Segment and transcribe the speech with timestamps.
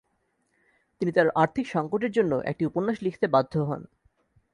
[1.01, 3.81] তিনি তার আর্থিক সংকটের জন্য একটি উপন্যাস লিখতে বাধ্য হন।